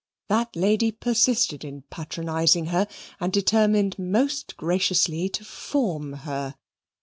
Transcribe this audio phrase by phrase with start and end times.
[0.29, 2.87] That lady persisted in patronizing her
[3.19, 6.55] and determined most graciously to form her.